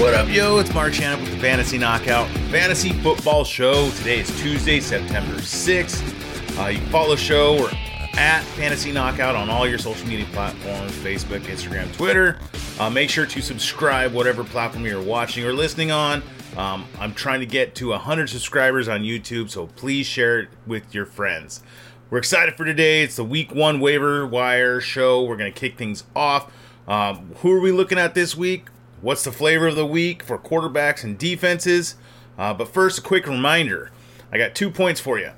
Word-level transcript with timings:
What 0.00 0.14
up, 0.14 0.30
yo? 0.30 0.56
It's 0.56 0.72
Mark 0.72 0.94
Shannon 0.94 1.20
with 1.20 1.30
the 1.30 1.38
Fantasy 1.40 1.76
Knockout 1.76 2.26
Fantasy 2.50 2.90
Football 2.90 3.44
Show. 3.44 3.90
Today 3.90 4.20
is 4.20 4.40
Tuesday, 4.40 4.80
September 4.80 5.34
6th. 5.34 6.58
Uh, 6.58 6.68
you 6.68 6.78
can 6.78 6.88
follow 6.88 7.10
the 7.10 7.18
show. 7.18 7.60
We're 7.60 7.70
at 8.14 8.40
Fantasy 8.56 8.92
Knockout 8.92 9.36
on 9.36 9.50
all 9.50 9.68
your 9.68 9.76
social 9.76 10.08
media 10.08 10.24
platforms 10.32 10.92
Facebook, 10.92 11.40
Instagram, 11.40 11.94
Twitter. 11.94 12.38
Uh, 12.78 12.88
make 12.88 13.10
sure 13.10 13.26
to 13.26 13.42
subscribe, 13.42 14.14
whatever 14.14 14.42
platform 14.42 14.86
you're 14.86 15.02
watching 15.02 15.44
or 15.44 15.52
listening 15.52 15.90
on. 15.90 16.22
Um, 16.56 16.86
I'm 16.98 17.12
trying 17.12 17.40
to 17.40 17.46
get 17.46 17.74
to 17.74 17.90
100 17.90 18.30
subscribers 18.30 18.88
on 18.88 19.02
YouTube, 19.02 19.50
so 19.50 19.66
please 19.66 20.06
share 20.06 20.38
it 20.40 20.48
with 20.66 20.94
your 20.94 21.04
friends. 21.04 21.62
We're 22.08 22.18
excited 22.18 22.56
for 22.56 22.64
today. 22.64 23.02
It's 23.02 23.16
the 23.16 23.24
week 23.24 23.54
one 23.54 23.80
waiver 23.80 24.26
wire 24.26 24.80
show. 24.80 25.22
We're 25.22 25.36
going 25.36 25.52
to 25.52 25.60
kick 25.60 25.76
things 25.76 26.04
off. 26.16 26.50
Um, 26.88 27.32
who 27.40 27.52
are 27.52 27.60
we 27.60 27.70
looking 27.70 27.98
at 27.98 28.14
this 28.14 28.34
week? 28.34 28.64
What's 29.00 29.24
the 29.24 29.32
flavor 29.32 29.68
of 29.68 29.76
the 29.76 29.86
week 29.86 30.22
for 30.22 30.38
quarterbacks 30.38 31.04
and 31.04 31.18
defenses? 31.18 31.96
Uh, 32.36 32.52
but 32.52 32.68
first, 32.68 32.98
a 32.98 33.02
quick 33.02 33.26
reminder 33.26 33.90
I 34.32 34.38
got 34.38 34.54
two 34.54 34.70
points 34.70 35.00
for 35.00 35.18
you. 35.18 35.30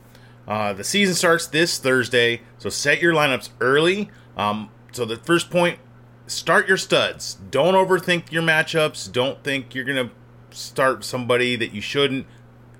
Uh, 0.46 0.72
the 0.72 0.84
season 0.84 1.14
starts 1.14 1.46
this 1.46 1.78
Thursday, 1.78 2.42
so 2.58 2.68
set 2.68 3.00
your 3.00 3.14
lineups 3.14 3.50
early. 3.60 4.10
Um, 4.36 4.70
so, 4.90 5.04
the 5.04 5.16
first 5.16 5.50
point 5.50 5.78
start 6.26 6.66
your 6.66 6.76
studs. 6.76 7.34
Don't 7.50 7.74
overthink 7.74 8.32
your 8.32 8.42
matchups. 8.42 9.10
Don't 9.10 9.42
think 9.44 9.74
you're 9.74 9.84
going 9.84 10.08
to 10.08 10.56
start 10.56 11.04
somebody 11.04 11.56
that 11.56 11.72
you 11.72 11.80
shouldn't. 11.80 12.26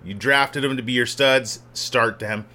You 0.05 0.15
drafted 0.15 0.65
them 0.65 0.77
to 0.77 0.83
be 0.83 0.93
your 0.93 1.07
studs, 1.07 1.61
start 1.73 2.19
them. 2.19 2.47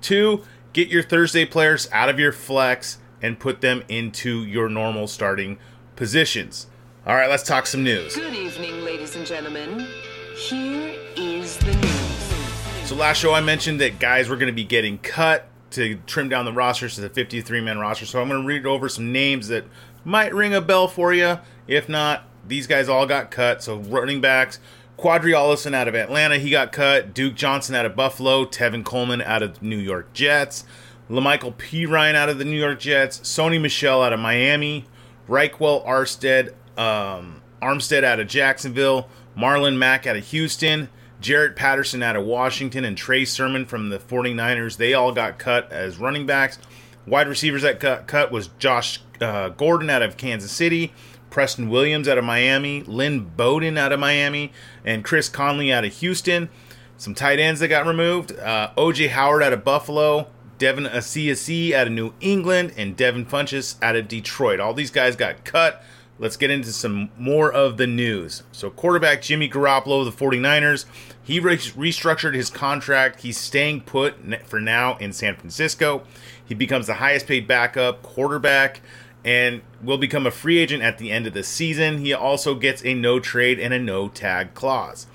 Two, 0.00 0.42
get 0.72 0.88
your 0.88 1.02
Thursday 1.02 1.44
players 1.44 1.88
out 1.92 2.08
of 2.08 2.18
your 2.18 2.32
flex 2.32 2.98
and 3.22 3.38
put 3.38 3.60
them 3.60 3.82
into 3.88 4.44
your 4.44 4.68
normal 4.68 5.06
starting 5.06 5.58
positions. 5.94 6.66
All 7.06 7.14
right, 7.14 7.30
let's 7.30 7.44
talk 7.44 7.68
some 7.68 7.84
news. 7.84 8.16
Good 8.16 8.34
evening, 8.34 8.84
ladies 8.84 9.14
and 9.14 9.24
gentlemen. 9.24 9.86
Here 10.34 10.92
is 11.14 11.56
the 11.58 11.72
news. 11.72 12.88
So 12.88 12.96
last 12.96 13.18
show 13.18 13.32
I 13.32 13.40
mentioned 13.40 13.80
that 13.80 14.00
guys 14.00 14.28
were 14.28 14.34
going 14.34 14.48
to 14.48 14.52
be 14.52 14.64
getting 14.64 14.98
cut 14.98 15.46
to 15.70 16.00
trim 16.08 16.28
down 16.28 16.46
the 16.46 16.52
rosters 16.52 16.96
to 16.96 17.02
the 17.02 17.08
53 17.08 17.60
man 17.60 17.78
roster. 17.78 18.06
So 18.06 18.20
I'm 18.20 18.28
going 18.28 18.42
to 18.42 18.46
read 18.48 18.66
over 18.66 18.88
some 18.88 19.12
names 19.12 19.46
that 19.46 19.66
might 20.04 20.34
ring 20.34 20.52
a 20.52 20.60
bell 20.60 20.88
for 20.88 21.14
you. 21.14 21.38
If 21.68 21.88
not, 21.88 22.24
these 22.44 22.66
guys 22.66 22.88
all 22.88 23.06
got 23.06 23.30
cut. 23.30 23.62
So 23.62 23.76
running 23.76 24.20
backs, 24.20 24.58
Qadree 24.98 25.32
Ollison 25.32 25.74
out 25.74 25.86
of 25.86 25.94
Atlanta, 25.94 26.38
he 26.38 26.50
got 26.50 26.72
cut. 26.72 27.14
Duke 27.14 27.36
Johnson 27.36 27.76
out 27.76 27.86
of 27.86 27.94
Buffalo. 27.94 28.44
Tevin 28.46 28.84
Coleman 28.84 29.22
out 29.22 29.44
of 29.44 29.62
New 29.62 29.78
York 29.78 30.12
Jets. 30.12 30.64
La'Mical 31.08 31.54
Perine 31.54 32.16
out 32.16 32.28
of 32.28 32.38
the 32.38 32.44
New 32.44 32.58
York 32.58 32.80
Jets. 32.80 33.20
Sony 33.20 33.60
Michel 33.60 34.02
out 34.02 34.12
of 34.12 34.18
Miami. 34.18 34.86
Ryquell 35.28 35.86
Arstead 35.86 36.52
um, 36.76 37.42
Armstead 37.62 38.04
out 38.04 38.20
of 38.20 38.28
Jacksonville, 38.28 39.08
Marlon 39.36 39.76
Mack 39.76 40.06
out 40.06 40.16
of 40.16 40.24
Houston, 40.26 40.88
Jaret 41.20 41.56
Patterson 41.56 42.02
out 42.02 42.16
of 42.16 42.24
Washington, 42.24 42.84
and 42.84 42.96
Trey 42.96 43.24
Sermon 43.24 43.64
from 43.64 43.88
the 43.88 43.98
49ers. 43.98 44.76
They 44.76 44.94
all 44.94 45.12
got 45.12 45.38
cut 45.38 45.70
as 45.72 45.98
running 45.98 46.26
backs. 46.26 46.58
Wide 47.06 47.28
receivers 47.28 47.62
that 47.62 47.80
got 47.80 48.06
cut 48.06 48.30
was 48.32 48.48
Josh 48.58 49.00
uh, 49.20 49.50
Gordon 49.50 49.90
out 49.90 50.02
of 50.02 50.16
Kansas 50.16 50.50
City, 50.50 50.92
Preston 51.30 51.68
Williams 51.68 52.08
out 52.08 52.18
of 52.18 52.24
Miami, 52.24 52.82
Lynn 52.82 53.24
Bowden 53.36 53.78
out 53.78 53.92
of 53.92 54.00
Miami, 54.00 54.52
and 54.84 55.04
Chris 55.04 55.28
Conley 55.28 55.72
out 55.72 55.84
of 55.84 55.92
Houston. 55.94 56.48
Some 56.98 57.14
tight 57.14 57.38
ends 57.38 57.60
that 57.60 57.68
got 57.68 57.86
removed 57.86 58.32
uh, 58.38 58.70
OJ 58.76 59.10
Howard 59.10 59.42
out 59.42 59.52
of 59.52 59.64
Buffalo, 59.64 60.28
Devin 60.58 60.84
Asiasi 60.84 61.72
out 61.72 61.86
of 61.86 61.92
New 61.92 62.14
England, 62.20 62.72
and 62.76 62.96
Devin 62.96 63.26
Funchess 63.26 63.76
out 63.82 63.96
of 63.96 64.08
Detroit. 64.08 64.60
All 64.60 64.72
these 64.74 64.90
guys 64.90 65.14
got 65.14 65.44
cut. 65.44 65.82
Let's 66.18 66.38
get 66.38 66.50
into 66.50 66.72
some 66.72 67.10
more 67.18 67.52
of 67.52 67.76
the 67.76 67.86
news. 67.86 68.42
So, 68.50 68.70
quarterback 68.70 69.20
Jimmy 69.20 69.50
Garoppolo 69.50 70.06
of 70.06 70.16
the 70.16 70.24
49ers, 70.24 70.86
he 71.22 71.38
re- 71.38 71.58
restructured 71.58 72.34
his 72.34 72.48
contract. 72.48 73.20
He's 73.20 73.36
staying 73.36 73.82
put 73.82 74.14
for 74.46 74.58
now 74.58 74.96
in 74.96 75.12
San 75.12 75.36
Francisco. 75.36 76.04
He 76.42 76.54
becomes 76.54 76.86
the 76.86 76.94
highest 76.94 77.26
paid 77.26 77.46
backup 77.46 78.02
quarterback 78.02 78.80
and 79.24 79.60
will 79.82 79.98
become 79.98 80.26
a 80.26 80.30
free 80.30 80.58
agent 80.58 80.82
at 80.82 80.98
the 80.98 81.10
end 81.10 81.26
of 81.26 81.34
the 81.34 81.42
season. 81.42 81.98
He 81.98 82.14
also 82.14 82.54
gets 82.54 82.82
a 82.84 82.94
no 82.94 83.20
trade 83.20 83.58
and 83.58 83.74
a 83.74 83.78
no 83.78 84.08
tag 84.08 84.54
clause. 84.54 85.06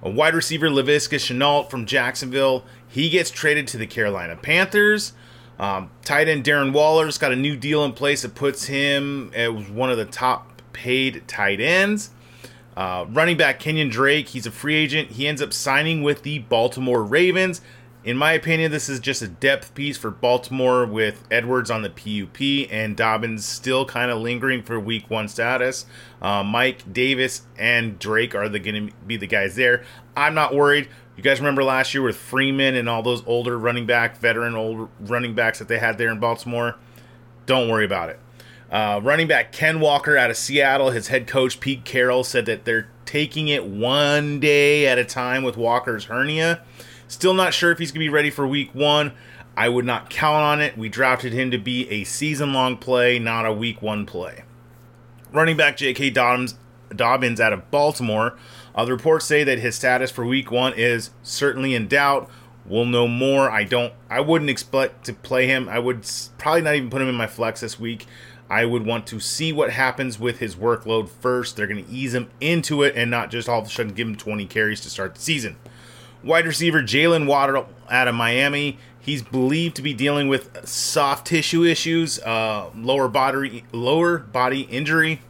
A 0.00 0.08
wide 0.08 0.34
receiver, 0.34 0.68
Laviska 0.68 1.16
Shenault 1.16 1.68
from 1.68 1.84
Jacksonville, 1.84 2.64
he 2.86 3.10
gets 3.10 3.30
traded 3.30 3.66
to 3.68 3.76
the 3.76 3.86
Carolina 3.86 4.36
Panthers. 4.36 5.12
Um, 5.58 5.90
tight 6.04 6.28
end 6.28 6.44
Darren 6.44 6.72
Waller's 6.72 7.18
got 7.18 7.32
a 7.32 7.36
new 7.36 7.56
deal 7.56 7.84
in 7.84 7.92
place 7.92 8.22
that 8.22 8.34
puts 8.34 8.66
him 8.66 9.32
as 9.34 9.68
one 9.68 9.90
of 9.90 9.96
the 9.96 10.04
top 10.04 10.62
paid 10.72 11.26
tight 11.26 11.60
ends. 11.60 12.10
Uh, 12.76 13.06
running 13.08 13.36
back 13.36 13.58
Kenyan 13.58 13.90
Drake, 13.90 14.28
he's 14.28 14.46
a 14.46 14.52
free 14.52 14.76
agent. 14.76 15.10
He 15.10 15.26
ends 15.26 15.42
up 15.42 15.52
signing 15.52 16.02
with 16.02 16.22
the 16.22 16.38
Baltimore 16.38 17.02
Ravens. 17.02 17.60
In 18.04 18.16
my 18.16 18.32
opinion, 18.32 18.70
this 18.70 18.88
is 18.88 19.00
just 19.00 19.20
a 19.20 19.26
depth 19.26 19.74
piece 19.74 19.98
for 19.98 20.12
Baltimore 20.12 20.86
with 20.86 21.24
Edwards 21.30 21.70
on 21.70 21.82
the 21.82 21.90
PUP 21.90 22.70
and 22.72 22.96
Dobbins 22.96 23.44
still 23.44 23.84
kind 23.84 24.12
of 24.12 24.18
lingering 24.18 24.62
for 24.62 24.78
week 24.78 25.10
one 25.10 25.26
status. 25.26 25.84
Uh, 26.22 26.44
Mike 26.44 26.92
Davis 26.92 27.42
and 27.58 27.98
Drake 27.98 28.36
are 28.36 28.48
the 28.48 28.60
going 28.60 28.88
to 28.88 28.94
be 29.06 29.16
the 29.16 29.26
guys 29.26 29.56
there. 29.56 29.84
I'm 30.16 30.34
not 30.34 30.54
worried. 30.54 30.88
You 31.18 31.24
guys 31.24 31.40
remember 31.40 31.64
last 31.64 31.94
year 31.94 32.02
with 32.04 32.16
Freeman 32.16 32.76
and 32.76 32.88
all 32.88 33.02
those 33.02 33.24
older 33.26 33.58
running 33.58 33.86
back, 33.86 34.18
veteran 34.18 34.54
old 34.54 34.88
running 35.00 35.34
backs 35.34 35.58
that 35.58 35.66
they 35.66 35.80
had 35.80 35.98
there 35.98 36.12
in 36.12 36.20
Baltimore? 36.20 36.76
Don't 37.44 37.68
worry 37.68 37.84
about 37.84 38.10
it. 38.10 38.20
Uh, 38.70 39.00
running 39.02 39.26
back 39.26 39.50
Ken 39.50 39.80
Walker 39.80 40.16
out 40.16 40.30
of 40.30 40.36
Seattle, 40.36 40.90
his 40.90 41.08
head 41.08 41.26
coach 41.26 41.58
Pete 41.58 41.84
Carroll 41.84 42.22
said 42.22 42.46
that 42.46 42.64
they're 42.64 42.88
taking 43.04 43.48
it 43.48 43.66
one 43.66 44.38
day 44.38 44.86
at 44.86 44.96
a 44.96 45.04
time 45.04 45.42
with 45.42 45.56
Walker's 45.56 46.04
hernia. 46.04 46.62
Still 47.08 47.34
not 47.34 47.52
sure 47.52 47.72
if 47.72 47.80
he's 47.80 47.90
going 47.90 47.98
to 47.98 48.08
be 48.08 48.14
ready 48.14 48.30
for 48.30 48.46
week 48.46 48.72
one. 48.72 49.10
I 49.56 49.68
would 49.68 49.84
not 49.84 50.10
count 50.10 50.44
on 50.44 50.60
it. 50.60 50.78
We 50.78 50.88
drafted 50.88 51.32
him 51.32 51.50
to 51.50 51.58
be 51.58 51.90
a 51.90 52.04
season 52.04 52.52
long 52.52 52.76
play, 52.76 53.18
not 53.18 53.44
a 53.44 53.52
week 53.52 53.82
one 53.82 54.06
play. 54.06 54.44
Running 55.32 55.56
back 55.56 55.78
J.K. 55.78 56.10
Dobbins, 56.10 56.54
Dobbins 56.94 57.40
out 57.40 57.52
of 57.52 57.68
Baltimore 57.72 58.36
uh, 58.78 58.84
the 58.84 58.92
reports 58.92 59.24
say 59.24 59.42
that 59.42 59.58
his 59.58 59.74
status 59.74 60.12
for 60.12 60.24
Week 60.24 60.52
One 60.52 60.72
is 60.72 61.10
certainly 61.24 61.74
in 61.74 61.88
doubt. 61.88 62.30
We'll 62.64 62.84
know 62.84 63.08
more. 63.08 63.50
I 63.50 63.64
don't. 63.64 63.92
I 64.08 64.20
wouldn't 64.20 64.50
expect 64.50 65.04
to 65.06 65.12
play 65.12 65.48
him. 65.48 65.68
I 65.68 65.80
would 65.80 66.08
probably 66.38 66.62
not 66.62 66.76
even 66.76 66.88
put 66.88 67.02
him 67.02 67.08
in 67.08 67.16
my 67.16 67.26
flex 67.26 67.60
this 67.60 67.80
week. 67.80 68.06
I 68.48 68.64
would 68.66 68.86
want 68.86 69.04
to 69.08 69.18
see 69.18 69.52
what 69.52 69.70
happens 69.70 70.20
with 70.20 70.38
his 70.38 70.54
workload 70.54 71.08
first. 71.08 71.56
They're 71.56 71.66
going 71.66 71.84
to 71.84 71.90
ease 71.90 72.14
him 72.14 72.30
into 72.40 72.84
it 72.84 72.94
and 72.94 73.10
not 73.10 73.32
just 73.32 73.48
all 73.48 73.58
of 73.60 73.66
a 73.66 73.68
sudden 73.68 73.94
give 73.94 74.06
him 74.06 74.14
20 74.14 74.46
carries 74.46 74.80
to 74.82 74.90
start 74.90 75.16
the 75.16 75.20
season. 75.20 75.56
Wide 76.22 76.46
receiver 76.46 76.80
Jaylen 76.80 77.26
Waddle 77.26 77.68
out 77.90 78.06
of 78.06 78.14
Miami. 78.14 78.78
He's 79.00 79.22
believed 79.22 79.74
to 79.76 79.82
be 79.82 79.92
dealing 79.92 80.28
with 80.28 80.68
soft 80.68 81.26
tissue 81.26 81.64
issues, 81.64 82.20
uh, 82.20 82.70
lower 82.76 83.08
body 83.08 83.64
lower 83.72 84.18
body 84.18 84.60
injury. 84.62 85.20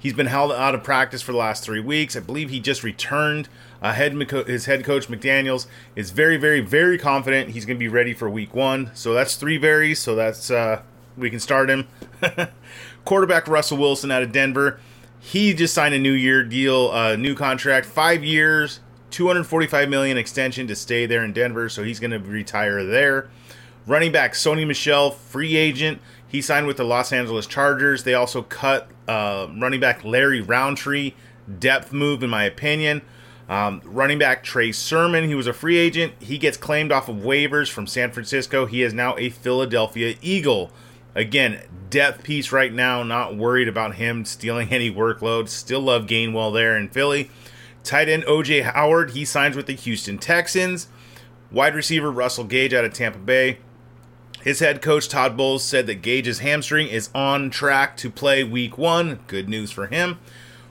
He's 0.00 0.14
been 0.14 0.26
held 0.26 0.50
out 0.50 0.74
of 0.74 0.82
practice 0.82 1.20
for 1.20 1.32
the 1.32 1.38
last 1.38 1.62
three 1.62 1.78
weeks. 1.78 2.16
I 2.16 2.20
believe 2.20 2.48
he 2.48 2.58
just 2.58 2.82
returned. 2.82 3.50
Uh, 3.82 3.92
head, 3.92 4.14
his 4.46 4.64
head 4.64 4.82
coach 4.82 5.08
McDaniels 5.08 5.66
is 5.94 6.10
very, 6.10 6.38
very, 6.38 6.60
very 6.60 6.96
confident 6.96 7.50
he's 7.50 7.66
going 7.66 7.76
to 7.76 7.78
be 7.78 7.88
ready 7.88 8.14
for 8.14 8.28
Week 8.28 8.54
One. 8.54 8.90
So 8.94 9.12
that's 9.12 9.36
three 9.36 9.58
varies. 9.58 9.98
So 9.98 10.14
that's 10.14 10.50
uh, 10.50 10.80
we 11.18 11.28
can 11.28 11.38
start 11.38 11.68
him. 11.68 11.86
Quarterback 13.04 13.46
Russell 13.46 13.76
Wilson 13.76 14.10
out 14.10 14.22
of 14.22 14.32
Denver. 14.32 14.80
He 15.20 15.52
just 15.52 15.74
signed 15.74 15.94
a 15.94 15.98
new 15.98 16.12
year 16.12 16.42
deal, 16.42 16.90
uh, 16.92 17.14
new 17.16 17.34
contract, 17.34 17.84
five 17.84 18.24
years, 18.24 18.80
245 19.10 19.90
million 19.90 20.16
extension 20.16 20.66
to 20.66 20.74
stay 20.74 21.04
there 21.04 21.22
in 21.22 21.34
Denver. 21.34 21.68
So 21.68 21.84
he's 21.84 22.00
going 22.00 22.12
to 22.12 22.18
retire 22.18 22.82
there. 22.84 23.28
Running 23.86 24.12
back 24.12 24.32
Sony 24.32 24.66
Michel, 24.66 25.10
free 25.10 25.56
agent. 25.56 26.00
He 26.30 26.40
signed 26.40 26.68
with 26.68 26.76
the 26.76 26.84
Los 26.84 27.12
Angeles 27.12 27.46
Chargers. 27.46 28.04
They 28.04 28.14
also 28.14 28.42
cut 28.42 28.88
uh, 29.08 29.48
running 29.58 29.80
back 29.80 30.04
Larry 30.04 30.40
Rountree. 30.40 31.14
Depth 31.58 31.92
move, 31.92 32.22
in 32.22 32.30
my 32.30 32.44
opinion. 32.44 33.02
Um, 33.48 33.82
running 33.84 34.20
back 34.20 34.44
Trey 34.44 34.70
Sermon, 34.70 35.24
he 35.24 35.34
was 35.34 35.48
a 35.48 35.52
free 35.52 35.76
agent. 35.76 36.12
He 36.20 36.38
gets 36.38 36.56
claimed 36.56 36.92
off 36.92 37.08
of 37.08 37.16
waivers 37.16 37.68
from 37.68 37.88
San 37.88 38.12
Francisco. 38.12 38.66
He 38.66 38.84
is 38.84 38.94
now 38.94 39.16
a 39.18 39.30
Philadelphia 39.30 40.14
Eagle. 40.22 40.70
Again, 41.16 41.60
depth 41.90 42.22
piece 42.22 42.52
right 42.52 42.72
now. 42.72 43.02
Not 43.02 43.36
worried 43.36 43.66
about 43.66 43.96
him 43.96 44.24
stealing 44.24 44.68
any 44.70 44.88
workload. 44.88 45.48
Still 45.48 45.80
love 45.80 46.06
Gainwell 46.06 46.54
there 46.54 46.76
in 46.76 46.90
Philly. 46.90 47.28
Tight 47.82 48.08
end 48.08 48.22
OJ 48.24 48.62
Howard, 48.62 49.12
he 49.12 49.24
signs 49.24 49.56
with 49.56 49.66
the 49.66 49.74
Houston 49.74 50.18
Texans. 50.18 50.86
Wide 51.50 51.74
receiver 51.74 52.12
Russell 52.12 52.44
Gage 52.44 52.72
out 52.72 52.84
of 52.84 52.92
Tampa 52.92 53.18
Bay. 53.18 53.58
His 54.42 54.60
head 54.60 54.80
coach 54.80 55.08
Todd 55.08 55.36
Bowles 55.36 55.64
said 55.64 55.86
that 55.86 55.96
Gage's 55.96 56.38
hamstring 56.38 56.88
is 56.88 57.10
on 57.14 57.50
track 57.50 57.96
to 57.98 58.10
play 58.10 58.42
week 58.42 58.78
one. 58.78 59.20
Good 59.26 59.48
news 59.48 59.70
for 59.70 59.86
him. 59.86 60.18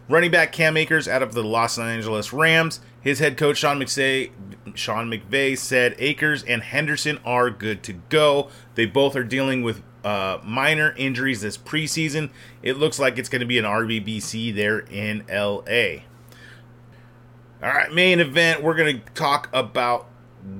Running 0.08 0.32
back 0.32 0.52
Cam 0.52 0.76
Akers 0.76 1.08
out 1.08 1.22
of 1.22 1.34
the 1.34 1.44
Los 1.44 1.78
Angeles 1.78 2.34
Rams. 2.34 2.80
His 3.00 3.20
head 3.20 3.38
coach 3.38 3.58
Sean 3.58 3.80
McVay, 3.80 4.32
Sean 4.74 5.10
McVay 5.10 5.56
said 5.58 5.96
Akers 6.00 6.44
and 6.44 6.64
Henderson 6.64 7.20
are 7.24 7.52
good 7.52 7.84
to 7.84 7.94
go. 7.94 8.50
They 8.74 8.88
both 8.88 9.16
are 9.16 9.24
dealing 9.24 9.62
with 9.62 9.84
uh, 10.04 10.40
minor 10.44 10.96
injuries 10.98 11.42
this 11.42 11.58
preseason. 11.58 12.32
It 12.64 12.78
looks 12.78 12.98
like 12.98 13.20
it's 13.20 13.30
going 13.30 13.42
to 13.42 13.46
be 13.46 13.60
an 13.60 13.66
RBBC 13.66 14.56
there 14.56 14.80
in 14.80 15.26
LA. 15.30 16.04
All 17.62 17.70
right, 17.70 17.94
main 17.94 18.20
event. 18.20 18.64
We're 18.64 18.76
going 18.76 19.02
to 19.02 19.14
talk 19.14 19.50
about 19.54 20.08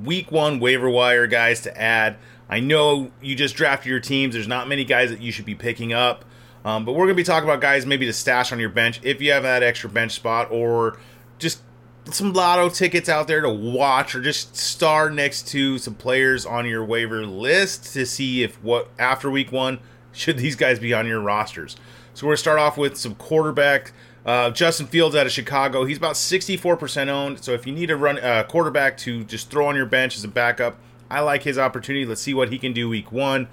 week 0.04 0.32
one 0.32 0.60
waiver 0.60 0.90
wire 0.90 1.28
guys 1.28 1.62
to 1.62 1.82
add. 1.82 2.18
I 2.50 2.60
know 2.60 3.12
you 3.22 3.36
just 3.36 3.56
drafted 3.56 3.90
your 3.90 4.00
teams. 4.00 4.34
There's 4.34 4.48
not 4.48 4.68
many 4.68 4.84
guys 4.84 5.12
that 5.12 5.22
you 5.22 5.32
should 5.32 5.46
be 5.46 5.56
picking 5.56 5.94
up. 5.94 6.26
Um, 6.66 6.84
but 6.84 6.92
we're 6.92 7.06
going 7.06 7.16
to 7.16 7.16
be 7.16 7.24
talking 7.24 7.48
about 7.48 7.62
guys 7.62 7.86
maybe 7.86 8.06
to 8.06 8.14
stash 8.14 8.52
on 8.52 8.60
your 8.60 8.70
bench 8.70 9.00
if 9.04 9.22
you 9.22 9.32
have 9.32 9.44
that 9.44 9.64
extra 9.64 9.90
bench 9.90 10.12
spot 10.12 10.52
or 10.52 11.00
just 11.38 11.62
some 12.06 12.34
lotto 12.34 12.70
tickets 12.70 13.08
out 13.08 13.28
there 13.28 13.42
to 13.42 13.50
watch 13.50 14.16
or 14.16 14.22
just 14.22 14.56
star 14.56 15.10
next 15.10 15.48
to 15.50 15.78
some 15.78 15.96
players 15.96 16.46
on 16.46 16.66
your 16.66 16.84
waiver 16.84 17.26
list 17.26 17.94
to 17.94 18.06
see 18.06 18.44
if 18.44 18.62
what 18.64 18.90
after 18.98 19.30
week 19.30 19.52
one 19.52 19.80
should 20.12 20.38
these 20.38 20.56
guys 20.56 20.80
be 20.80 20.94
on 20.94 21.06
your 21.08 21.22
rosters. 21.22 21.76
So 22.14 22.26
we're 22.26 22.32
going 22.32 22.38
to 22.38 22.42
start 22.42 22.60
off 22.60 22.78
with 22.78 22.98
some 22.98 23.16
quarterback. 23.16 23.94
Uh, 24.26 24.50
Justin 24.50 24.88
Fields 24.88 25.16
out 25.16 25.26
of 25.26 25.32
Chicago. 25.32 25.86
He's 25.86 25.98
about 25.98 26.16
64% 26.16 27.08
owned. 27.08 27.44
So 27.44 27.54
if 27.54 27.66
you 27.66 27.72
need 27.72 27.90
a 27.90 27.96
run 27.96 28.20
uh, 28.20 28.44
quarterback 28.44 28.98
to 29.00 29.24
just 29.24 29.50
throw 29.50 29.68
on 29.68 29.76
your 29.76 29.86
bench 29.86 30.18
as 30.18 30.24
a 30.24 30.28
backup, 30.28 30.78
I 31.10 31.22
like 31.22 31.44
his 31.44 31.58
opportunity. 31.58 32.06
Let's 32.06 32.22
see 32.22 32.34
what 32.34 32.52
he 32.52 32.60
can 32.60 32.74
do 32.74 32.88
week 32.90 33.12
one. 33.12 33.48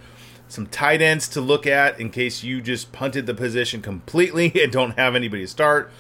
Some 0.48 0.66
tight 0.66 1.02
ends 1.02 1.28
to 1.30 1.40
look 1.40 1.66
at 1.66 1.98
in 1.98 2.10
case 2.10 2.44
you 2.44 2.60
just 2.60 2.92
punted 2.92 3.26
the 3.26 3.34
position 3.34 3.82
completely 3.82 4.52
and 4.62 4.70
don't 4.70 4.96
have 4.98 5.14
anybody 5.14 5.42
to 5.42 5.48
start. 5.48 5.90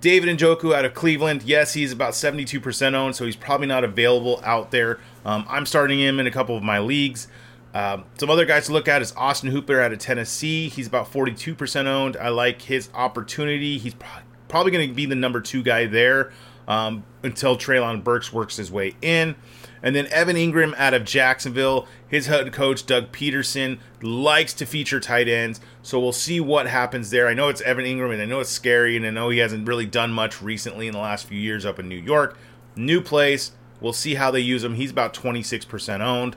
David 0.00 0.38
Njoku 0.38 0.74
out 0.74 0.84
of 0.84 0.94
Cleveland. 0.94 1.42
Yes, 1.42 1.74
he's 1.74 1.92
about 1.92 2.14
72% 2.14 2.94
owned, 2.94 3.16
so 3.16 3.26
he's 3.26 3.36
probably 3.36 3.66
not 3.66 3.84
available 3.84 4.40
out 4.44 4.70
there. 4.70 4.98
Um, 5.24 5.44
I'm 5.48 5.66
starting 5.66 5.98
him 5.98 6.18
in 6.18 6.26
a 6.26 6.30
couple 6.30 6.56
of 6.56 6.62
my 6.62 6.78
leagues. 6.78 7.28
Um, 7.74 8.04
some 8.18 8.30
other 8.30 8.46
guys 8.46 8.66
to 8.66 8.72
look 8.72 8.88
at 8.88 9.02
is 9.02 9.12
Austin 9.16 9.50
Hooper 9.50 9.80
out 9.80 9.92
of 9.92 9.98
Tennessee. 9.98 10.68
He's 10.68 10.86
about 10.86 11.12
42% 11.12 11.86
owned. 11.86 12.16
I 12.16 12.30
like 12.30 12.62
his 12.62 12.88
opportunity. 12.94 13.78
He's 13.78 13.94
pro- 13.94 14.22
probably 14.48 14.72
going 14.72 14.88
to 14.88 14.94
be 14.94 15.06
the 15.06 15.14
number 15.14 15.40
two 15.40 15.62
guy 15.62 15.86
there 15.86 16.32
um, 16.68 17.04
until 17.22 17.56
Treylon 17.56 18.02
Burks 18.02 18.32
works 18.32 18.56
his 18.56 18.70
way 18.70 18.94
in. 19.02 19.34
And 19.82 19.96
then 19.96 20.06
Evan 20.08 20.36
Engram 20.36 20.74
out 20.76 20.92
of 20.92 21.04
Jacksonville. 21.04 21.86
His 22.06 22.26
head 22.26 22.52
coach, 22.52 22.84
Doug 22.84 23.12
Pederson 23.12 23.78
likes 24.02 24.52
to 24.54 24.66
feature 24.66 25.00
tight 25.00 25.26
ends. 25.26 25.60
So 25.82 25.98
we'll 25.98 26.12
see 26.12 26.38
what 26.38 26.66
happens 26.66 27.10
there. 27.10 27.28
I 27.28 27.34
know 27.34 27.48
it's 27.48 27.62
Evan 27.62 27.86
Engram, 27.86 28.12
and 28.12 28.20
I 28.20 28.26
know 28.26 28.40
it's 28.40 28.50
scary, 28.50 28.96
and 28.96 29.06
I 29.06 29.10
know 29.10 29.30
he 29.30 29.38
hasn't 29.38 29.66
really 29.66 29.86
done 29.86 30.12
much 30.12 30.42
recently 30.42 30.86
in 30.86 30.92
the 30.92 30.98
last 30.98 31.26
few 31.26 31.38
years 31.38 31.64
up 31.64 31.78
in 31.78 31.88
New 31.88 31.96
York. 31.96 32.36
New 32.76 33.00
place. 33.00 33.52
We'll 33.80 33.94
see 33.94 34.16
how 34.16 34.30
they 34.30 34.40
use 34.40 34.62
him. 34.62 34.74
He's 34.74 34.90
about 34.90 35.14
26% 35.14 36.00
owned 36.00 36.36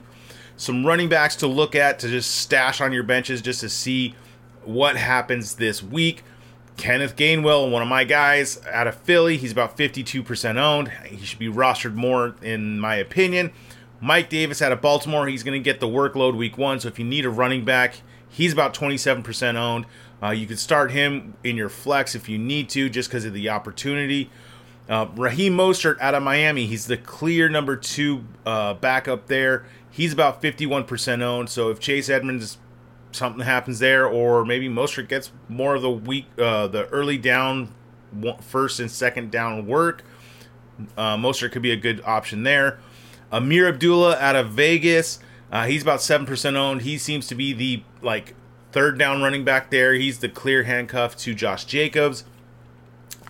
some 0.56 0.86
running 0.86 1.08
backs 1.08 1.36
to 1.36 1.46
look 1.46 1.74
at 1.74 1.98
to 2.00 2.08
just 2.08 2.34
stash 2.36 2.80
on 2.80 2.92
your 2.92 3.02
benches 3.02 3.42
just 3.42 3.60
to 3.60 3.68
see 3.68 4.14
what 4.64 4.96
happens 4.96 5.56
this 5.56 5.82
week. 5.82 6.22
Kenneth 6.76 7.16
Gainwell, 7.16 7.70
one 7.70 7.82
of 7.82 7.88
my 7.88 8.04
guys 8.04 8.60
out 8.66 8.86
of 8.86 8.96
Philly, 8.96 9.36
he's 9.36 9.52
about 9.52 9.76
52% 9.76 10.56
owned. 10.56 10.88
He 11.06 11.24
should 11.24 11.38
be 11.38 11.48
rostered 11.48 11.94
more, 11.94 12.34
in 12.42 12.80
my 12.80 12.96
opinion. 12.96 13.52
Mike 14.00 14.28
Davis 14.28 14.60
out 14.60 14.72
of 14.72 14.80
Baltimore, 14.80 15.26
he's 15.28 15.42
going 15.42 15.58
to 15.58 15.64
get 15.64 15.80
the 15.80 15.86
workload 15.86 16.36
week 16.36 16.58
one. 16.58 16.80
So 16.80 16.88
if 16.88 16.98
you 16.98 17.04
need 17.04 17.24
a 17.24 17.30
running 17.30 17.64
back, 17.64 18.02
he's 18.28 18.52
about 18.52 18.74
27% 18.74 19.54
owned. 19.54 19.86
Uh, 20.22 20.30
you 20.30 20.46
can 20.46 20.56
start 20.56 20.90
him 20.90 21.34
in 21.44 21.56
your 21.56 21.68
flex 21.68 22.14
if 22.14 22.28
you 22.28 22.38
need 22.38 22.68
to, 22.70 22.88
just 22.88 23.08
because 23.08 23.24
of 23.24 23.32
the 23.32 23.48
opportunity. 23.48 24.30
Uh, 24.88 25.06
Raheem 25.16 25.56
Mostert 25.56 25.98
out 26.00 26.14
of 26.14 26.22
Miami, 26.22 26.66
he's 26.66 26.86
the 26.86 26.96
clear 26.96 27.48
number 27.48 27.76
two 27.76 28.24
uh, 28.44 28.74
backup 28.74 29.28
there. 29.28 29.64
He's 29.90 30.12
about 30.12 30.42
51% 30.42 31.22
owned. 31.22 31.48
So 31.48 31.70
if 31.70 31.78
Chase 31.78 32.08
Edmonds 32.08 32.58
something 33.14 33.44
happens 33.44 33.78
there, 33.78 34.06
or 34.06 34.44
maybe 34.44 34.68
Mostert 34.68 35.08
gets 35.08 35.30
more 35.48 35.74
of 35.74 35.82
the 35.82 35.90
week, 35.90 36.26
uh, 36.38 36.66
the 36.66 36.86
early 36.88 37.18
down, 37.18 37.74
first 38.40 38.80
and 38.80 38.90
second 38.90 39.30
down 39.30 39.66
work, 39.66 40.02
uh, 40.96 41.16
Mostert 41.16 41.52
could 41.52 41.62
be 41.62 41.72
a 41.72 41.76
good 41.76 42.02
option 42.04 42.42
there. 42.42 42.78
Ameer 43.32 43.68
Abdullah 43.68 44.16
out 44.18 44.36
of 44.36 44.50
Vegas, 44.50 45.18
uh, 45.50 45.66
he's 45.66 45.82
about 45.82 46.00
seven 46.00 46.26
percent 46.26 46.56
owned. 46.56 46.82
He 46.82 46.98
seems 46.98 47.26
to 47.28 47.34
be 47.34 47.52
the 47.52 47.82
like 48.02 48.34
third 48.72 48.98
down 48.98 49.22
running 49.22 49.44
back 49.44 49.70
there. 49.70 49.94
He's 49.94 50.18
the 50.18 50.28
clear 50.28 50.64
handcuff 50.64 51.16
to 51.18 51.34
Josh 51.34 51.64
Jacobs. 51.64 52.24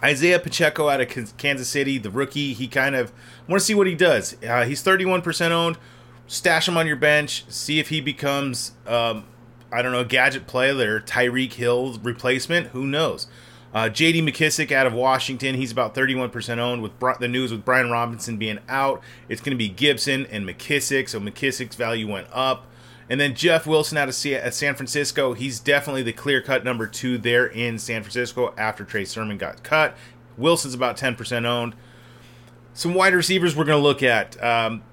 Isaiah 0.03 0.39
Pacheco 0.39 0.89
out 0.89 1.01
of 1.01 1.37
Kansas 1.39 1.69
City, 1.69 1.97
the 1.97 2.11
rookie. 2.11 2.53
He 2.53 2.69
kind 2.69 2.95
of 2.95 3.13
want 3.49 3.61
to 3.61 3.65
see 3.65 3.75
what 3.75 3.87
he 3.87 3.95
does. 3.95 4.37
Uh, 4.43 4.65
he's 4.65 4.83
31% 4.83 5.51
owned 5.51 5.79
stash 6.27 6.69
him 6.69 6.77
on 6.77 6.87
your 6.87 6.97
bench, 6.97 7.45
see 7.49 7.79
if 7.79 7.89
he 7.89 8.01
becomes, 8.01 8.73
um, 8.87 9.25
I 9.75 9.82
don't 9.82 9.93
know, 9.93 10.05
gadget 10.05 10.47
player, 10.47 11.00
Tyreek 11.00 11.55
Hill 11.55 11.99
replacement. 12.03 12.69
Who 12.69 12.87
knows? 12.87 13.26
Uh, 13.75 13.88
J.D. 13.88 14.23
McKissic 14.23 14.71
out 14.71 14.87
of 14.87 14.93
Washington, 14.93 15.56
he's 15.56 15.73
about 15.73 15.97
31% 15.97 16.59
owned. 16.59 16.81
With 16.81 16.93
the 17.19 17.26
news 17.26 17.50
with 17.50 17.65
Brian 17.65 17.91
Robinson 17.91 18.37
being 18.37 18.61
out, 18.69 19.03
it's 19.29 19.41
going 19.41 19.50
to 19.50 19.56
be 19.56 19.69
Gibson 19.69 20.26
and 20.26 20.49
McKissic, 20.49 21.09
so 21.09 21.19
McKissic's 21.19 21.75
value 21.75 22.06
went 22.06 22.29
up. 22.31 22.67
And 23.11 23.21
then 23.21 23.35
Jeff 23.35 23.67
Wilson 23.67 23.99
out 23.99 24.09
of 24.09 24.15
San 24.15 24.75
Francisco, 24.76 25.35
he's 25.35 25.59
definitely 25.59 26.05
the 26.05 26.12
clear 26.12 26.41
cut 26.41 26.62
number 26.62 26.87
two 26.87 27.19
there 27.19 27.47
in 27.47 27.81
San 27.81 28.03
Francisco 28.03 28.55
after 28.56 28.85
Trey 28.85 29.05
Sermon 29.05 29.38
got 29.38 29.65
cut. 29.65 29.97
Wilson's 30.38 30.75
about 30.75 30.97
10% 30.97 31.44
owned. 31.44 31.75
Some 32.75 32.94
wide 32.94 33.12
receivers 33.12 33.56
we're 33.56 33.65
going 33.65 33.81
to 33.81 33.82
look 33.82 34.05
at. 34.05 34.41
Um, 34.43 34.85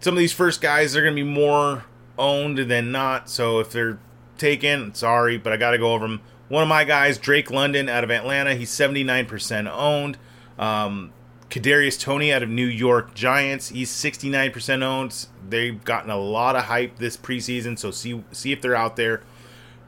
some 0.00 0.14
of 0.14 0.18
these 0.18 0.32
first 0.32 0.62
guys 0.62 0.96
are 0.96 1.02
going 1.02 1.14
to 1.14 1.22
be 1.22 1.28
more 1.28 1.84
owned 2.18 2.58
than 2.58 2.90
not. 2.90 3.28
So 3.28 3.60
if 3.60 3.70
they're 3.70 3.98
taken, 4.38 4.94
sorry, 4.94 5.38
but 5.38 5.52
I 5.52 5.56
got 5.56 5.72
to 5.72 5.78
go 5.78 5.92
over 5.92 6.06
them. 6.06 6.20
One 6.48 6.62
of 6.62 6.68
my 6.68 6.84
guys, 6.84 7.18
Drake 7.18 7.50
London 7.50 7.88
out 7.88 8.04
of 8.04 8.10
Atlanta, 8.10 8.54
he's 8.54 8.70
79% 8.70 9.70
owned. 9.70 10.18
Um, 10.58 11.12
Kadarius 11.48 12.00
Toney 12.00 12.32
out 12.32 12.42
of 12.42 12.48
New 12.48 12.66
York 12.66 13.14
Giants, 13.14 13.68
he's 13.68 13.90
69% 13.90 14.82
owned. 14.82 15.26
They've 15.48 15.82
gotten 15.82 16.10
a 16.10 16.18
lot 16.18 16.56
of 16.56 16.64
hype 16.64 16.98
this 16.98 17.16
preseason, 17.16 17.78
so 17.78 17.90
see 17.90 18.22
see 18.32 18.52
if 18.52 18.60
they're 18.60 18.74
out 18.74 18.96
there. 18.96 19.22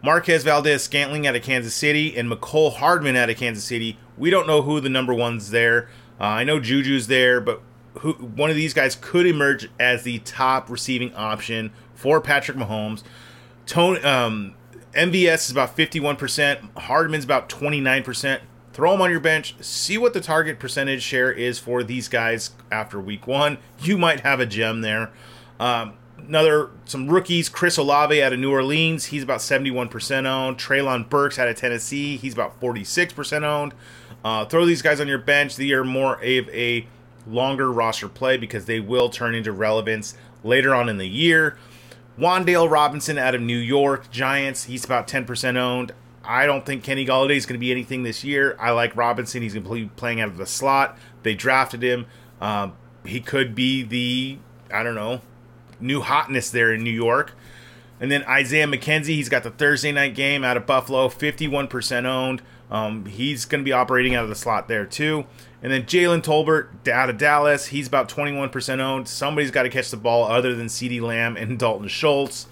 Marquez 0.02 0.44
Valdes 0.44 0.82
Scantling 0.82 1.26
out 1.26 1.34
of 1.34 1.42
Kansas 1.42 1.74
City 1.74 2.14
and 2.14 2.30
Mecole 2.30 2.74
Hardman 2.74 3.16
out 3.16 3.30
of 3.30 3.38
Kansas 3.38 3.64
City. 3.64 3.98
We 4.18 4.28
don't 4.28 4.46
know 4.46 4.60
who 4.60 4.78
the 4.80 4.90
number 4.90 5.14
one's 5.14 5.50
there. 5.50 5.88
Uh, 6.20 6.24
I 6.24 6.44
know 6.44 6.60
Juju's 6.60 7.06
there, 7.06 7.40
but 7.40 7.62
who 8.00 8.12
one 8.12 8.50
of 8.50 8.56
these 8.56 8.74
guys 8.74 8.96
could 9.00 9.26
emerge 9.26 9.70
as 9.80 10.02
the 10.02 10.18
top 10.20 10.68
receiving 10.68 11.14
option 11.14 11.72
for 11.94 12.20
Patrick 12.20 12.58
Mahomes. 12.58 13.02
Toney 13.66 14.00
um, 14.02 14.54
MVS 14.92 15.46
is 15.46 15.50
about 15.50 15.76
51%, 15.76 16.78
Hardman's 16.78 17.24
about 17.24 17.48
29%. 17.48 18.40
Throw 18.72 18.90
them 18.90 19.02
on 19.02 19.10
your 19.10 19.20
bench, 19.20 19.54
see 19.60 19.96
what 19.96 20.14
the 20.14 20.20
target 20.20 20.58
percentage 20.58 21.02
share 21.02 21.30
is 21.30 21.60
for 21.60 21.84
these 21.84 22.08
guys 22.08 22.50
after 22.72 23.00
week 23.00 23.26
one. 23.26 23.58
You 23.80 23.96
might 23.96 24.20
have 24.20 24.40
a 24.40 24.46
gem 24.46 24.80
there. 24.80 25.12
Um, 25.60 25.94
another 26.18 26.70
some 26.86 27.08
rookies 27.08 27.48
chris 27.50 27.76
olave 27.76 28.22
out 28.22 28.32
of 28.32 28.38
new 28.38 28.50
orleans 28.50 29.06
he's 29.06 29.22
about 29.22 29.40
71% 29.40 30.26
owned 30.26 30.56
treylon 30.56 31.06
burks 31.08 31.38
out 31.38 31.48
of 31.48 31.56
tennessee 31.56 32.16
he's 32.16 32.32
about 32.32 32.58
46% 32.60 33.42
owned 33.42 33.74
uh, 34.24 34.44
throw 34.46 34.64
these 34.64 34.80
guys 34.80 35.00
on 35.00 35.08
your 35.08 35.18
bench 35.18 35.56
they 35.56 35.70
are 35.72 35.84
more 35.84 36.14
of 36.14 36.48
a 36.48 36.86
longer 37.26 37.70
roster 37.70 38.08
play 38.08 38.36
because 38.36 38.66
they 38.66 38.80
will 38.80 39.08
turn 39.08 39.34
into 39.34 39.52
relevance 39.52 40.16
later 40.42 40.74
on 40.74 40.88
in 40.88 40.98
the 40.98 41.08
year. 41.08 41.56
Wan'Dale 42.18 42.70
Robinson 42.70 43.18
out 43.18 43.34
of 43.34 43.40
New 43.40 43.58
York 43.58 44.10
Giants, 44.10 44.64
he's 44.64 44.84
about 44.84 45.08
10% 45.08 45.56
owned. 45.56 45.92
I 46.22 46.46
don't 46.46 46.64
think 46.64 46.82
Kenny 46.84 47.04
Golladay 47.04 47.36
is 47.36 47.44
going 47.44 47.58
to 47.58 47.60
be 47.60 47.70
anything 47.70 48.02
this 48.02 48.24
year. 48.24 48.56
I 48.58 48.70
like 48.70 48.96
Robinson. 48.96 49.42
He's 49.42 49.54
going 49.54 49.64
to 49.64 49.70
be 49.70 49.86
playing 49.96 50.20
out 50.20 50.28
of 50.28 50.36
the 50.36 50.46
slot. 50.46 50.96
They 51.22 51.34
drafted 51.34 51.82
him. 51.82 52.06
Um, 52.40 52.74
he 53.04 53.20
could 53.20 53.54
be 53.54 53.82
the, 53.82 54.38
I 54.72 54.82
don't 54.82 54.94
know, 54.94 55.20
new 55.80 56.00
hotness 56.00 56.50
there 56.50 56.72
in 56.72 56.82
New 56.82 56.90
York. 56.90 57.34
And 58.00 58.10
then 58.10 58.24
Isaiah 58.24 58.66
McKenzie, 58.66 59.16
he's 59.16 59.28
got 59.28 59.42
the 59.42 59.50
Thursday 59.50 59.92
night 59.92 60.14
game 60.14 60.44
out 60.44 60.56
of 60.56 60.66
Buffalo, 60.66 61.08
51% 61.08 62.04
owned. 62.04 62.42
Um, 62.74 63.06
he's 63.06 63.44
going 63.44 63.60
to 63.60 63.64
be 63.64 63.70
operating 63.70 64.16
out 64.16 64.24
of 64.24 64.28
the 64.28 64.34
slot 64.34 64.66
there 64.66 64.84
too. 64.84 65.26
And 65.62 65.72
then 65.72 65.84
Jalen 65.84 66.22
Tolbert 66.22 66.88
out 66.88 67.08
of 67.08 67.16
Dallas, 67.16 67.66
he's 67.66 67.86
about 67.86 68.08
21% 68.08 68.80
owned. 68.80 69.06
Somebody's 69.06 69.52
got 69.52 69.62
to 69.62 69.68
catch 69.68 69.92
the 69.92 69.96
ball 69.96 70.24
other 70.24 70.56
than 70.56 70.66
CeeDee 70.66 71.00
Lamb 71.00 71.36
and 71.36 71.56
Dalton 71.60 71.86
Schultz. 71.86 72.48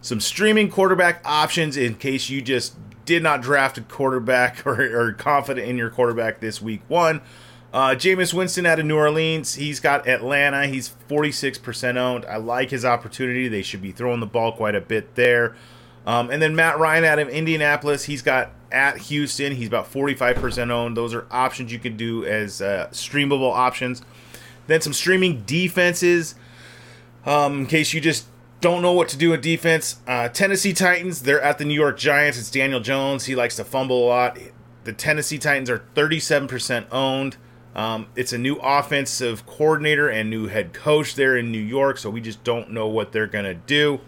Some 0.00 0.20
streaming 0.20 0.70
quarterback 0.70 1.20
options 1.24 1.76
in 1.76 1.96
case 1.96 2.30
you 2.30 2.40
just 2.40 2.76
did 3.06 3.24
not 3.24 3.42
draft 3.42 3.76
a 3.76 3.80
quarterback 3.80 4.64
or 4.66 5.12
confident 5.14 5.68
in 5.68 5.76
your 5.76 5.90
quarterback 5.90 6.38
this 6.38 6.62
week 6.62 6.82
one. 6.86 7.20
Uh, 7.72 7.96
Jameis 7.96 8.32
Winston 8.32 8.66
out 8.66 8.78
of 8.78 8.86
New 8.86 8.96
Orleans, 8.96 9.56
he's 9.56 9.80
got 9.80 10.06
Atlanta. 10.06 10.68
He's 10.68 10.94
46% 11.08 11.96
owned. 11.96 12.24
I 12.26 12.36
like 12.36 12.70
his 12.70 12.84
opportunity. 12.84 13.48
They 13.48 13.62
should 13.62 13.82
be 13.82 13.90
throwing 13.90 14.20
the 14.20 14.26
ball 14.26 14.52
quite 14.52 14.76
a 14.76 14.80
bit 14.80 15.16
there. 15.16 15.56
Um, 16.06 16.30
and 16.30 16.40
then 16.40 16.54
Matt 16.54 16.78
Ryan 16.78 17.04
out 17.04 17.18
of 17.18 17.28
Indianapolis, 17.28 18.04
he's 18.04 18.22
got 18.22 18.52
at 18.70 18.98
Houston. 18.98 19.54
He's 19.54 19.68
about 19.68 19.90
45% 19.90 20.70
owned. 20.70 20.96
Those 20.96 21.14
are 21.14 21.26
options 21.30 21.72
you 21.72 21.78
can 21.78 21.96
do 21.96 22.24
as 22.24 22.60
uh, 22.60 22.88
streamable 22.92 23.52
options. 23.52 24.02
Then 24.66 24.80
some 24.80 24.92
streaming 24.92 25.42
defenses. 25.42 26.34
Um, 27.26 27.60
in 27.60 27.66
case 27.66 27.92
you 27.92 28.00
just 28.00 28.26
don't 28.60 28.82
know 28.82 28.92
what 28.92 29.08
to 29.08 29.16
do 29.16 29.30
with 29.30 29.42
defense, 29.42 30.00
uh, 30.06 30.28
Tennessee 30.28 30.72
Titans, 30.72 31.22
they're 31.22 31.42
at 31.42 31.58
the 31.58 31.64
New 31.64 31.74
York 31.74 31.98
Giants. 31.98 32.38
It's 32.38 32.50
Daniel 32.50 32.80
Jones. 32.80 33.26
He 33.26 33.34
likes 33.34 33.56
to 33.56 33.64
fumble 33.64 34.04
a 34.04 34.08
lot. 34.08 34.38
The 34.84 34.92
Tennessee 34.92 35.38
Titans 35.38 35.68
are 35.70 35.84
37% 35.94 36.86
owned. 36.90 37.36
Um, 37.74 38.08
it's 38.16 38.32
a 38.32 38.38
new 38.38 38.56
offensive 38.56 39.46
coordinator 39.46 40.08
and 40.08 40.30
new 40.30 40.48
head 40.48 40.72
coach 40.72 41.14
there 41.14 41.36
in 41.36 41.52
New 41.52 41.60
York, 41.60 41.98
so 41.98 42.10
we 42.10 42.20
just 42.20 42.42
don't 42.42 42.72
know 42.72 42.88
what 42.88 43.12
they're 43.12 43.26
going 43.26 43.44
to 43.44 43.54
do. 43.54 44.00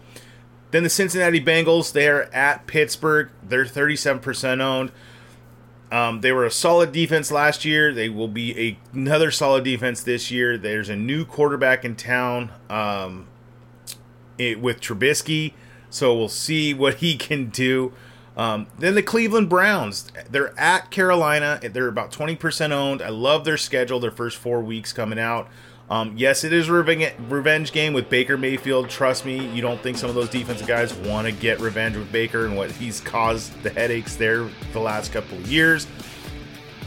Then 0.71 0.83
the 0.83 0.89
Cincinnati 0.89 1.43
Bengals, 1.43 1.91
they're 1.91 2.33
at 2.33 2.65
Pittsburgh. 2.65 3.29
They're 3.43 3.65
37% 3.65 4.61
owned. 4.61 4.91
Um, 5.91 6.21
they 6.21 6.31
were 6.31 6.45
a 6.45 6.51
solid 6.51 6.93
defense 6.93 7.31
last 7.31 7.65
year. 7.65 7.93
They 7.93 8.07
will 8.07 8.29
be 8.29 8.57
a, 8.57 8.77
another 8.93 9.29
solid 9.29 9.65
defense 9.65 10.01
this 10.01 10.31
year. 10.31 10.57
There's 10.57 10.87
a 10.87 10.95
new 10.95 11.25
quarterback 11.25 11.83
in 11.83 11.97
town 11.97 12.51
um, 12.69 13.27
it, 14.37 14.61
with 14.61 14.79
Trubisky, 14.79 15.53
so 15.89 16.15
we'll 16.15 16.29
see 16.29 16.73
what 16.73 16.95
he 16.95 17.17
can 17.17 17.49
do. 17.49 17.91
Um, 18.37 18.67
then 18.79 18.95
the 18.95 19.03
Cleveland 19.03 19.49
Browns, 19.49 20.09
they're 20.29 20.57
at 20.57 20.89
Carolina. 20.89 21.59
They're 21.61 21.89
about 21.89 22.13
20% 22.13 22.71
owned. 22.71 23.01
I 23.01 23.09
love 23.09 23.43
their 23.43 23.57
schedule, 23.57 23.99
their 23.99 24.09
first 24.09 24.37
four 24.37 24.61
weeks 24.61 24.93
coming 24.93 25.19
out. 25.19 25.49
Um, 25.91 26.13
yes, 26.15 26.45
it 26.45 26.53
is 26.53 26.69
a 26.69 26.71
revenge 26.71 27.73
game 27.73 27.91
with 27.91 28.09
Baker 28.09 28.37
Mayfield. 28.37 28.89
Trust 28.89 29.25
me, 29.25 29.45
you 29.49 29.61
don't 29.61 29.81
think 29.81 29.97
some 29.97 30.07
of 30.07 30.15
those 30.15 30.29
defensive 30.29 30.65
guys 30.65 30.93
want 30.93 31.27
to 31.27 31.33
get 31.33 31.59
revenge 31.59 31.97
with 31.97 32.09
Baker 32.13 32.45
and 32.45 32.55
what 32.55 32.71
he's 32.71 33.01
caused 33.01 33.61
the 33.61 33.71
headaches 33.71 34.15
there 34.15 34.47
the 34.71 34.79
last 34.79 35.11
couple 35.11 35.37
of 35.37 35.51
years. 35.51 35.87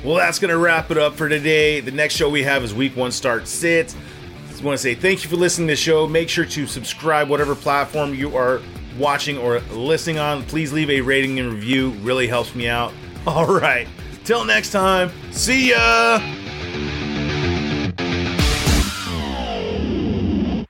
Well, 0.03 0.15
that's 0.15 0.39
going 0.39 0.53
to 0.53 0.57
wrap 0.57 0.91
it 0.91 0.97
up 0.97 1.17
for 1.17 1.29
today. 1.29 1.81
The 1.81 1.91
next 1.91 2.15
show 2.15 2.31
we 2.31 2.45
have 2.45 2.65
is 2.65 2.73
Week 2.73 2.97
1 2.97 3.13
Start 3.13 3.47
Sits. 3.47 3.95
Just 4.49 4.63
want 4.63 4.79
to 4.79 4.83
say 4.83 4.95
thank 4.95 5.23
you 5.23 5.29
for 5.29 5.37
listening 5.37 5.69
to 5.69 5.73
the 5.73 5.77
show. 5.77 6.07
Make 6.09 6.31
sure 6.31 6.47
to 6.47 6.67
subscribe, 6.67 7.29
whatever 7.29 7.55
platform 7.55 8.15
you 8.15 8.35
are 8.35 8.63
watching 8.99 9.37
or 9.37 9.61
listening 9.73 10.19
on. 10.19 10.45
Please 10.45 10.73
leave 10.73 10.89
a 10.89 11.03
rating 11.03 11.39
and 11.39 11.53
review, 11.53 11.91
really 12.01 12.27
helps 12.27 12.55
me 12.55 12.69
out. 12.69 12.95
All 13.27 13.47
right, 13.47 13.87
till 14.25 14.47
next 14.47 14.71
time, 14.73 15.11
see 15.31 15.71
ya! 15.71 16.34